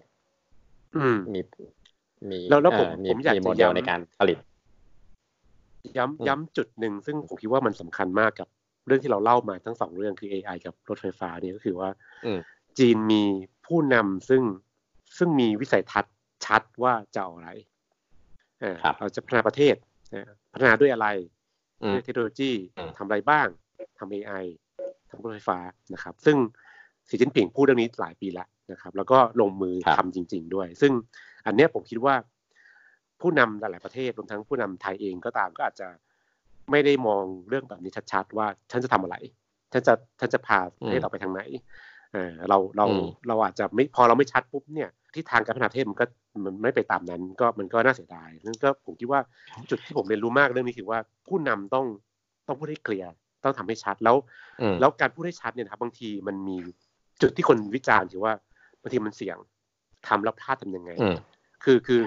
[0.98, 1.42] อืมมี
[2.30, 4.38] มีแล้วแล้วผมผมอยากมีโมเดลในการผลิต
[5.98, 8.48] ย้ำย้ำจุดหนึ่งซึ่งผมคิดว่ามันสำคัญมากกับ
[8.88, 11.90] เรื่องที่เราเล่ามาทั้งสองเรื่องคือ AI กับรถไฟฟ้าเนี่ยก็คือว่า
[12.78, 13.24] จีนมี
[13.66, 14.44] ผู้นำซึ่ง
[15.18, 17.50] ซึ่งมีวิสัยทัศน์ชัดว่าจะเอาอะไร
[19.00, 19.76] เราจะพัฒนาประเทศ
[20.54, 21.08] พัฒนาด้วยอะไร
[21.94, 22.52] ด้วยเทคโนโลยี
[22.98, 23.48] ทำอะไรบ้าง
[24.00, 24.46] ทำ AI
[25.10, 25.58] ทำรถไฟฟ้า
[25.94, 26.38] นะครับ ซึ่ง
[27.10, 30.92] สีจิ้นผิงพูดเรื่องนี้หลายปีแล้วนะครับ แล้วก็ลงมือทำจริง ๆ ด้วย ซึ่ง
[31.46, 32.16] อันนี้ผมคิดว่า
[33.22, 35.88] ผู้นำหลายประเทศรวมทั้งผู้นำไทยเองก็ตามก็อาจจะ
[36.72, 39.16] ไม่ได้มองเรื่องแบบนี้ชัดๆ ว่าฉันจะทำอะไร
[39.74, 41.42] ฉันจะฉันจะพาประเทศเราไปทางไหน
[42.14, 42.86] เออเราเรา
[43.28, 46.06] เราอาจจะไม่พอเราไม่ชัดปุ๊บเนี่ยที่ทางการพัฒนาประเทศมันก็
[46.46, 49.22] มันไม่ไปตามนั้น ก็มันก็น่าเสียดายนั่นก็ผมคิดว่า
[49.70, 51.86] จุดที่ผมเรียนรู้มากเรื่องนี้คือว่าผู้นำต้อง
[52.48, 53.12] ต้องพูดให้เคลียร์
[53.44, 54.16] ต้องทำให้ชัดแล้ว
[54.80, 56.58] แล้วการพูดให้ชัดเนี่ยครับบางทีมันมี
[57.22, 58.34] จุดที่คนวิจารณ์คือว่า
[58.82, 59.38] บางทีมันเสี่ยง
[60.08, 60.92] ทำแล้วพลาดทำยังไง
[61.64, 62.00] คือคือ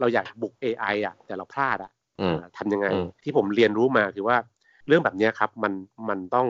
[0.00, 1.90] เราอยากบุก AI อะ แต่เราพลาดอะ
[2.58, 2.86] ทำยังไง
[3.24, 4.36] ที่ผมเรียนรู้มาคือว่า
[4.86, 5.72] เรื่องแบบนี้ครับ มัน
[6.08, 6.46] มันต้อง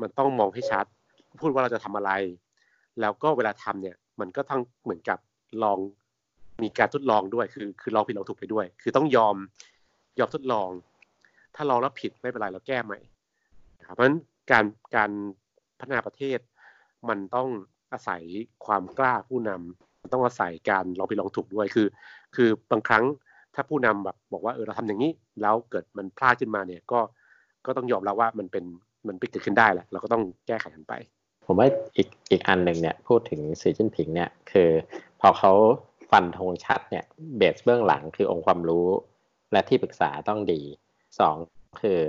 [0.00, 0.84] มันต้องมองให้ชัด
[1.40, 2.10] พูดว่าเราจะทำอะไร
[3.00, 5.18] แล้วก็เวลาทำเนี่ย มันก็ต้องเหมือนกับ
[5.62, 5.78] ลอง
[6.62, 9.36] มีการทดลองด้วย คือ คือลองผิดลองถูกไปด้วย คือต้องยอม
[10.18, 10.68] ยอมทดลอง
[11.54, 12.98] ถ้าลองแล้วผิดไม่เป็นไรเราแก้ใหม่
[13.86, 14.18] ครับเพราะฉะนั้น
[14.50, 14.64] การ
[14.96, 15.10] การ
[15.78, 16.38] พัฒนาประเทศ
[17.10, 17.48] มันต้อง
[17.92, 18.22] อาศัย
[18.66, 21.86] ความกล้าผู้นำต้องอาศัยการลองผิดลองถูกด้วย คือ
[22.34, 23.04] คือบางครั้ง
[23.54, 27.00] ถ้าผู้นำแบบบอกว่าเออเราทำอย่างนี้ แล้วเกิดมันพลาดขึ้นมาเนี่ยก็
[27.66, 28.64] ก็ต้องยอมรับว่ามันเป็น
[29.06, 30.92] มันเกิดขึ้นได้แหละเราก็ต้องแก้ไขกันไป
[31.46, 34.70] ผมว่าอีกอีกอันหนึ่งเนี่ยพูดถึงสีจิ้นผิงเนี่ยคือ
[35.20, 35.52] พอเขา
[36.10, 37.04] ฟันธงชัดเนี่ย
[37.36, 38.88] เบสเบื้องหลังคือองค์ความรู้
[39.52, 40.62] และที่ปรึกษาต้องดี
[41.18, 41.36] สอง
[41.82, 42.00] คือ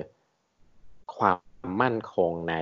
[1.18, 1.38] ความ
[1.82, 2.56] มั่นคงใน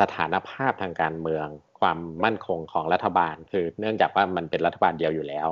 [0.00, 1.46] สถานภาพทางการเมือง
[1.80, 5.48] ความมั่นคงของรัฐบาล คือเนื่องจากว่ามันเป็นรัฐบาลเดียวอยู่แล้ว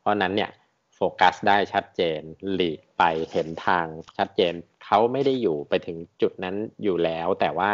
[0.00, 0.50] เพราะนั้นเนี่ย
[0.94, 2.20] โฟกัสได้ชัดเจน
[2.54, 3.86] หลีกไปเห็นทาง
[4.18, 4.52] ชัดเจน
[4.84, 7.70] เขาไม่ได้อยู่ไปถึงจุดนั้นอยู่แล้ว แต่ว่า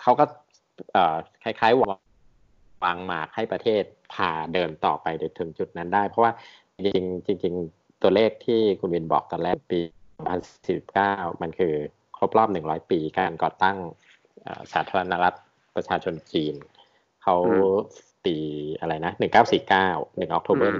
[0.00, 0.24] เขาก็
[1.42, 1.82] คล้ายๆ
[2.84, 5.06] วางหมากให้ประเทศพาเดินต่อไป
[5.38, 6.32] ถึงจุดนั้นได้ เพราะว่า
[6.84, 9.80] จริงจริงๆตัวเลขที่คุณวินบอกตอนแรกปี
[10.60, 11.74] 2019 มันคือ
[12.16, 13.76] ครบรอบ 100 ปีการก่อตั้ง
[14.72, 15.38] สาธารณรัฐ
[15.74, 16.54] ประชาชนจีน
[17.24, 17.36] เขา
[18.24, 18.36] ปี
[18.80, 19.20] อะไรนะ1949
[19.70, 20.78] 1 October 1949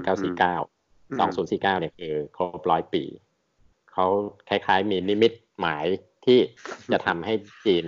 [1.57, 3.03] 2049เนี่ยคือครบร้อยปี
[3.91, 4.05] เขา
[4.49, 5.85] คล้ายๆมีนิมิตหมาย
[6.25, 6.39] ที่
[6.91, 7.33] จะทำให้
[7.65, 7.85] จีน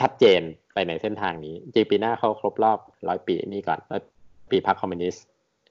[0.00, 0.42] ชัดเจน
[0.72, 3.80] ไปในเส้นทางนี้จริงปีหน้าเขาครบรอบร้อยปีนี่ก่อน
[4.50, 5.26] ปีพรรคคอมมิวนิสต์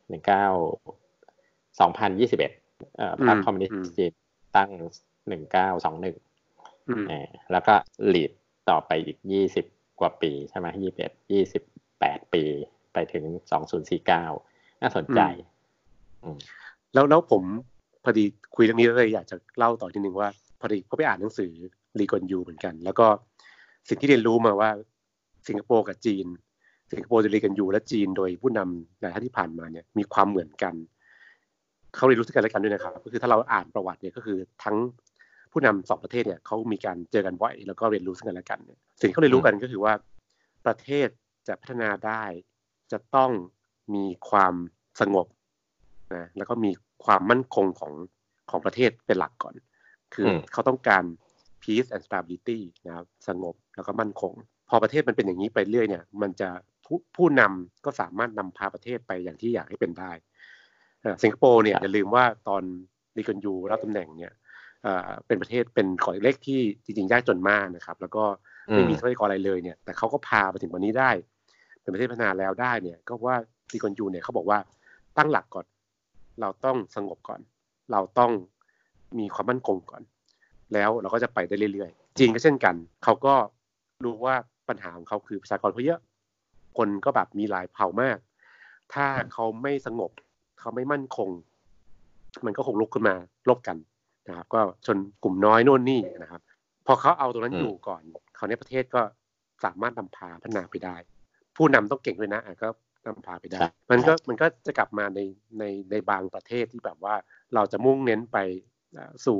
[0.10, 0.46] หนึ่งเก้า
[1.80, 2.52] สองพันยี่สิบเอ็ด
[3.28, 4.14] พรรคคอมมิวนิสต์จีน
[4.58, 4.70] ตั้ง
[5.28, 6.16] หนึ่งเก้าสองหนึ่ง
[7.52, 7.74] แล้วก็
[8.08, 8.32] lead
[8.70, 9.66] ต่อไปอีกยี่สิบ
[10.00, 11.64] กว่าปีใช่ไหมยี่สิบเอ็ดยี่สิบ
[12.00, 12.44] แปดปี
[12.94, 14.26] ไปถึงสองศูนย์สี่เก้า
[14.82, 15.22] น่าสนใจ
[16.94, 17.44] แล้วแล้วผม
[18.04, 18.24] พอดี
[18.56, 21.52] คุยเรื่องนี้เลยอยากจะเล่าต่อทีหนึ่งว่า พอดีก็ไปอ่านหนังสือ
[22.00, 23.08] รีกอนยูเหมือนกัน แล้วก็
[23.88, 24.70] สิ่งที่เรียนรู้มาว่า
[25.48, 26.26] สิงคโปร์กับจีน
[26.92, 30.74] สิงคโปร์จะเรียนกันอยู่และจีนโดยผู้นำหลายท่านที่ผ่านมาเนี่ยมีความเหมือนกัน
[31.96, 34.76] เขาเรียนรู้สึกกันและกันด้วยนะครับ ก็คือถ้าเราอ่านประวัติเนี่ยก็คือทั้ง
[35.52, 39.94] ผู้นำสองประเทศเนี่ยเขามีการเจอกันบ่อยแล้วก็เรียนรู้ซึ่งกันและกันเนี่ยสิ่งที่เขาเรียนรู้กันก็คือว่า
[40.66, 41.08] ประเทศ
[41.48, 42.24] จะพัฒนาได้
[42.92, 43.32] จะต้อง
[43.96, 44.54] มีความ
[45.02, 45.28] สงบ
[46.16, 46.72] นะแล้วก็มี
[47.06, 47.94] ความมั่นคงของ
[48.50, 49.56] ของประเทศเป็นหลักก่อน
[50.14, 51.04] คือเขาต้องการ
[51.64, 54.34] peace and stability นะครับสงบแล้วก็มั่นคง
[54.70, 56.50] พอประเทศมันเป็นอย่างนี้ไปเรื่อยเนี่ย มันจะ
[56.86, 60.12] ผู้ผู้นำก็สามารถนำพาประเทศไปอย่างที่อยากให้เป็นได้
[61.24, 62.64] สิงคโปร์เนี่ยอย่าลืมว่าตอน
[63.18, 64.34] ลีกอนยูรับตำแหน่งเนี่ย
[65.28, 68.24] เป็นประเทศเป็นขอเล็กที่จริงๆยากจนมากนะครับ แล้วก็
[68.74, 71.12] ไม่มีทรัพยากรอะไรเลยเนี่ย แต่เขาก็พาไปถึงวันนี้ได้
[71.82, 73.36] เป็นประเทศพัฒนาแล้วได้เนี่ย ก็ว่า
[73.72, 74.60] ลีกอนยูเนี่ยเขาบอกว่า
[75.18, 75.66] ตั้งหลักก่อน
[76.42, 77.40] เราต้องสงบก่อน
[77.92, 78.32] เราต้อง
[79.20, 80.04] มีความมั่นคงก่อน
[80.74, 83.36] แล้วเราก็จะไปได้เรื่อยๆจีนก็เช่นกัน เขาก็
[84.04, 84.36] รู้ว่า
[84.70, 86.00] ปัญหาของเขาคือประชากรเขาเยอะ
[86.78, 88.18] คนก็แบบมีหลายเผ่ามาก
[88.94, 90.12] ถ้าเขาไม่สงบ
[90.60, 91.30] เขาไม่มั่นคง
[92.46, 93.16] มันก็คงลุกขึ้นมา
[93.50, 93.78] ลบกัน
[94.30, 96.42] นะครับ ก็ชนกลุ่มน้อยโน่นนี่นะครับ
[96.86, 98.02] พอเขาเอาตรงนั้นอยู่ก่อน
[98.36, 99.02] เขาในประเทศก็
[99.66, 100.96] สามารถนำพาพัฒนาไปได้
[101.56, 102.70] ผู้นำต้องเก่งด้วยนะก็
[103.08, 103.60] นำพาไปได้
[103.92, 105.20] มันก็มันก็จะกลับมาใน
[105.60, 107.16] ในในบางประเทศที่แบบว่า
[107.56, 108.38] เราจะมุ่งเน้นไป
[109.26, 109.40] สู่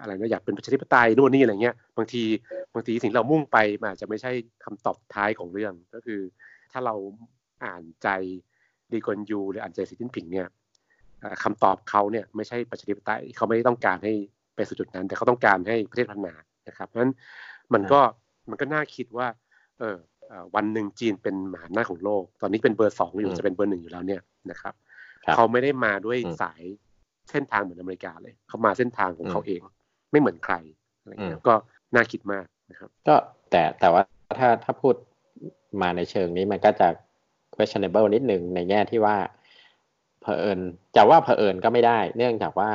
[0.00, 2.22] อะไรนะอยากเป็นประชาธิปไตยนู่นนี่อะไรเงี้ยบางที
[2.74, 4.32] บางทีสิ่งเรามุ่งไปมันอาจจะไม่ใช่
[4.64, 6.20] คำตอบท้ายของเรื่องก็คือ
[6.72, 6.94] ถ้าเรา
[7.64, 8.08] อ่านใจ
[8.92, 10.48] ดีกอนยูหรืออ่านใจสีจิ้นผิงเนี่ย
[11.42, 14.12] คำตอบเขาเนี่ยไม่ใช่ประชาธิปไตยเขาไม่ได้ต้องการให้
[14.56, 16.34] ไปสู่จุดนั้น แต่เขาต้องการให้ประเทศพัฒนา
[16.68, 17.12] นะครับเพราะฉะนั้น
[17.74, 18.00] มันก็
[18.50, 19.28] มันก็น่าคิดว่า
[19.78, 19.96] เออ
[20.54, 24.74] วันหนึ่งจีนเป็นมหาอำนาจของโลก ตอนนี้เป็นเบอร์สองอยู่จะเป็นเบอร์หนึ่งอยู่แล้วเนี่ยนะครับ
[25.34, 26.62] เขาไม่ได้มาด้วยสาย
[27.30, 29.60] เส้นทางเหมือนอเมริกาเลยเขามาเส้นทางของเขาเอง
[30.10, 30.54] ไม่เหมือนใคร
[31.00, 31.54] อะไรเงี้ยก็
[31.94, 33.16] น่าคิดมากนะครับ ก็
[33.50, 34.02] แต่แต่ว่า
[34.38, 34.94] ถ้าถ้าพูด
[35.82, 36.88] มาในเชิงนี้มันก็จะ
[37.54, 39.16] questionable นิดหนึ่งในแง่ที่ว่า
[40.24, 40.58] เผอิญ
[40.96, 42.70] จะว่าเผอิญก็ไม่ได้ เนื่องจากว่า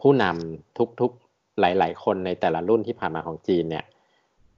[0.00, 3.84] ผู้นำทุกๆหลาย ๆ คนในแต่ละรุ่นที่ผ่านมาของจีนเนี่ย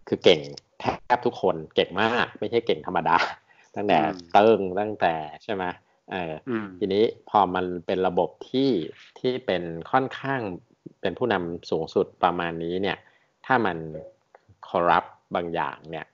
[0.09, 0.41] คือเก่ง
[0.81, 0.85] แท
[1.17, 3.17] บทุกคนเก่งมาก ไม่ใช่เก่งธรรมดา
[3.75, 3.99] ตั้งแต่
[4.33, 5.65] เติ้งตั้งแต่ใช่ไหม
[6.13, 6.33] เออ
[6.79, 8.71] ทีนี้พอมันเป็นระบบที่
[9.19, 10.41] ที่เป็นค่อนข้าง
[11.01, 12.99] เป็นผู้นำสูงสุดประมาณนี้เนี่ย
[13.47, 13.77] ถ้ามัน
[14.69, 16.07] คอรัปบางอย่างเนี่ย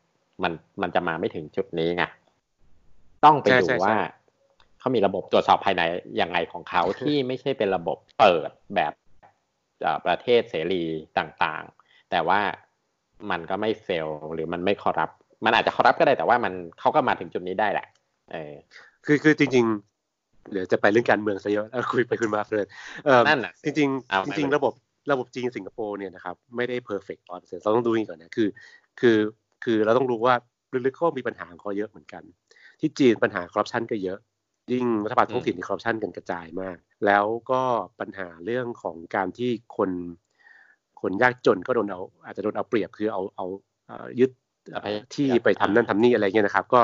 [0.42, 2.05] มันมันจะมาไม่ถึงจุดนี้ไง
[3.24, 3.96] ต้องไปดูว่า
[4.84, 5.82] เขามีระบบตรวจสอบภายใน
[6.20, 8.92] ยังไงของเขาที่ไม่ใช่เป็นระบบเปิดแบบ
[10.06, 10.82] ประเทศเสรี
[11.18, 12.40] ต่างๆ แต่ว่า
[13.30, 15.10] มันก็ไม่เฟลหรือมันไม่คอรัป
[15.44, 17.86] มันอาจจะคอรัปก็ได้แต่ว่ามันเขาก็มาถึงจุดนี้ได้แหละ
[18.32, 18.52] เออ
[19.06, 19.64] คือคือจริง
[20.08, 22.66] ๆ เดี๋ยวจะไปเรื่องการเมืองซะเยอะคุยไปคุยมาเลย
[23.28, 23.80] นั่นแหละจริงจ
[24.40, 24.72] ริงระบบ
[25.10, 28.48] ระบบจีนสิงคโปร์เนี่ยนะครับไม่ได้ perfect ร้อยเปอร์เซ็นต์เราต้องดูนี่ก่อนนะคือ
[29.00, 29.18] คือ
[29.64, 30.34] คือเราต้องรู้ว่า
[30.86, 32.22] ลึกๆเขามีปัญหาของเขาเยอะเหมือนกัน
[32.80, 34.18] ที่จีนปัญหาคอร์รัปชันก็เยอะ
[34.72, 37.62] ยิ่งรัฐบาลท้องถิ่นคอร์รัปชันกันกระจายมาก แล้วก็
[38.00, 39.90] ปัญหาเรื่องของการที่คน
[41.00, 43.46] คนยากจนก็โดนเอาอาจจะโดนเอาเปรียบคือเอาเอา
[44.20, 44.31] ยึด
[45.14, 46.81] ที่ไปทำนั่นทำนี่อะไรเงี้ยนะครับ ก็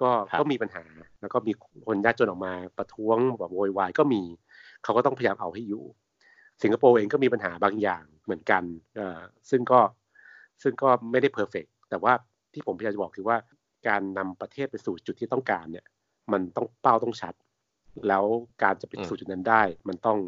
[0.00, 0.84] ก็ก็มีปัญหา
[1.20, 1.52] แล้วก็มี
[1.86, 4.22] คนยากจนออกมาประท้วงแบบโวยวายก็มี
[4.84, 5.84] เขาก็ต้องพยายามเอาให้อยู่
[6.62, 8.62] สิงคโปร์เองก็มีปัญหาบางอย่างเหมือนกัน
[8.96, 9.80] เอ่อซึ่งก็
[10.62, 12.12] ซึ่งก็ไม่ได้เพอร์เฟกแต่ว่า
[12.52, 13.36] ที่ผมพยายามจะบอกคือว่า
[13.88, 15.86] การนำประเทศไปสู่จุดที่ต้องการเนี่ย
[16.32, 17.34] มันต้องเป้าต้องชัด
[18.08, 18.24] แล้ว
[18.62, 20.18] การจะไปสู่จุดนั้นได้ มันต้อง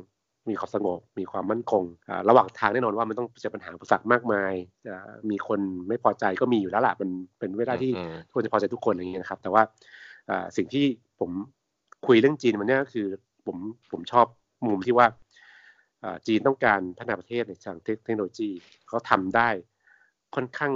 [0.49, 1.83] มีความสงบ มีความมั่นคง
[2.29, 4.53] ระหว่างทางแน่นอนว่ามันต้องเจอปัญหาอุปสรรคมากมาย
[4.87, 4.95] จะ
[5.31, 7.93] มีคนไม่พอใจก็มีอยู่แล้วล่ะ มันเป็นไม่ได้ที่
[8.27, 9.63] ทุกคนจะพอใจทุกคนอย่างเงี้ยนะครับ แต่ว่า
[10.57, 10.87] สิ่งที่
[11.21, 11.31] ผม
[12.07, 13.07] คุยเรื่องจีนวันนี้ก็คือ
[13.47, 13.57] ผม
[13.93, 14.27] ผมชอบ
[14.67, 15.07] มุมที่ว่า
[16.27, 18.51] จีนต้องการพัฒนาประเทศในทางเทคโนโลยี
[18.89, 19.49] เขาทำได้
[20.35, 20.73] ค่อนข้าง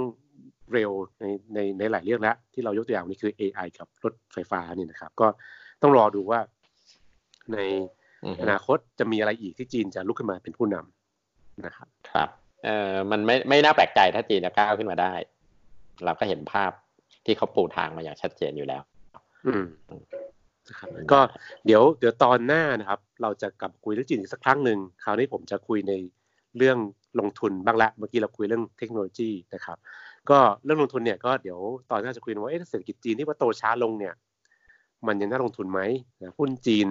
[0.73, 5.27] เร็วในในในหลายเรื่องแล้ว ที่เรายกตัวอย่างนี้คือ AI กับรถไฟฟ้านี่นะครับ ก็
[5.81, 6.39] ต้องรอดูว่า
[7.53, 7.57] ใน
[8.41, 12.29] อนาคตจะมีอะไรอีกที่จีนจะลุกขึ้นมาเป็นผู้นำนะครับ ครับ
[12.65, 15.13] เออมันไม่ไม่น่าแปลกใจถ้าจีนจะก้าวขึ้นมาได้
[16.05, 16.71] เราก็เห็นภาพ
[17.25, 18.81] ที่เขาปูทางมาอย่างชัดเจนอยู่แล้ว
[19.47, 19.65] อืม
[20.69, 21.19] นะครับก็
[21.65, 25.93] เดี๋ยวเดี๋ยวตอนหน้านะครับ เราจะกลับคุยเรื่องจีนอีกสักครั้งหนึ่งคราวนี้ผมจะคุยใน
[26.57, 26.77] เรื่อง
[27.19, 29.77] ลงทุนบ้างละ เมื่อกี้เราคุยเรื่องเทคโนโลยีนะครับ
[30.31, 31.59] ก็เรื่องลงทุนเนี่ยก็เดี๋ยว
[31.91, 34.13] ตอนหน้าจะคุยว่าเอ๊ะเศรษฐกิจจีนที่ว่าโตช้าลงเนี่ย
[35.07, 35.81] มันยังน่าลงทุนไหม
[36.37, 36.87] หุ้นจีน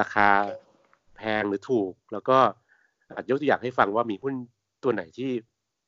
[0.00, 0.28] ราคา
[1.16, 2.38] แพงหรือถูก แล้วก็
[3.28, 4.34] ยกตัวอย่างให้ฟังว่ามีหุ้น
[4.82, 5.30] ตัวไหนที่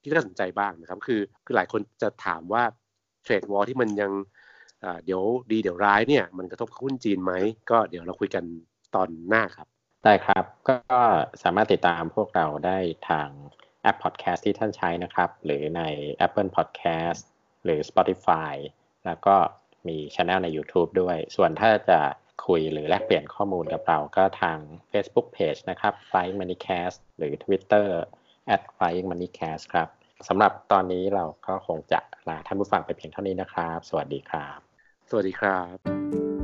[0.03, 2.63] ที่น่าสนใจบ้างนะครับ คือคือหลายคนจะถามว่า
[3.23, 4.13] เทรดวอลที่มันยัง
[5.05, 7.33] เดี๋ยวดีเดี๋ยวร้ายเนี่ยมันกระทบหุ้นจีนไหม
[7.71, 8.45] ก็เดี๋ยวเราคุยกัน
[8.95, 9.67] ตอนหน้าครับ
[10.05, 11.01] ได้ครับก็
[11.43, 13.29] สามารถติดตามพวกเราได้ทาง
[13.85, 15.83] แอปพอดแคสต์ที่ท่านใช้นะครับ หรือใน
[16.27, 17.23] Apple Podcast
[17.65, 18.55] หรือ Spotify
[19.07, 19.37] แล้วก็
[19.89, 22.01] มีช anel ใน YouTube ด้วย ส่วนถ้าจะ
[22.47, 24.59] คุยหรือแลกเปลี่ยนข้อมูลกับเราก็ทาง
[24.93, 27.89] Facebook Page นะครับ Flying Moneycast หรือ Twitter
[28.55, 29.89] at Flying Moneycast ครับ
[30.29, 34.59] สำหรับตอนนี้เราก็คงจะลาท่านผู้ฟังไปเพียงเท่านี้นะครับ สวัสดีครับ
[35.11, 36.44] สวัสดีครับ